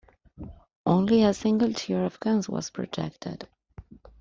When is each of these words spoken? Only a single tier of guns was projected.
Only 0.83 1.21
a 1.23 1.31
single 1.31 1.71
tier 1.75 2.03
of 2.05 2.19
guns 2.19 2.49
was 2.49 2.71
projected. 2.71 3.47